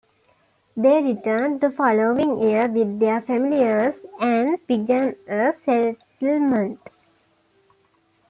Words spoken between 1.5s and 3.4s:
the following year with their